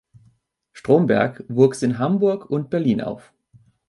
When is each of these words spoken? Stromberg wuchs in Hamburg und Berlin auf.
Stromberg 0.73 1.43
wuchs 1.47 1.83
in 1.83 1.99
Hamburg 1.99 2.49
und 2.49 2.71
Berlin 2.71 3.01
auf. 3.01 3.31